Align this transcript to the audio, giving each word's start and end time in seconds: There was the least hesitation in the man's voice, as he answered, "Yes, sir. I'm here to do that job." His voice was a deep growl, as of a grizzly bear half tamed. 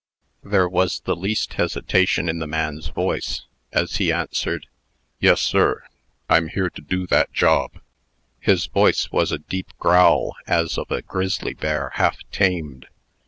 There 0.43 0.67
was 0.67 1.01
the 1.01 1.15
least 1.15 1.53
hesitation 1.53 2.27
in 2.27 2.39
the 2.39 2.47
man's 2.47 2.87
voice, 2.87 3.43
as 3.71 3.97
he 3.97 4.11
answered, 4.11 4.65
"Yes, 5.19 5.41
sir. 5.41 5.83
I'm 6.27 6.47
here 6.47 6.71
to 6.71 6.81
do 6.81 7.05
that 7.05 7.31
job." 7.31 7.79
His 8.39 8.65
voice 8.65 9.11
was 9.11 9.31
a 9.31 9.37
deep 9.37 9.67
growl, 9.77 10.33
as 10.47 10.75
of 10.79 10.89
a 10.89 11.03
grizzly 11.03 11.53
bear 11.53 11.91
half 11.97 12.17
tamed. 12.31 12.87